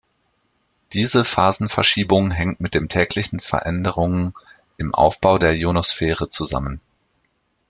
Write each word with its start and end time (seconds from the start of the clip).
Diese 0.93 1.23
Phasenverschiebung 1.23 2.31
hängt 2.31 2.59
mit 2.59 2.73
dem 2.73 2.89
täglichen 2.89 3.39
Veränderungen 3.39 4.33
im 4.79 4.95
Aufbau 4.95 5.37
der 5.37 5.53
Ionosphäre 5.53 6.27
zusammen. 6.27 6.81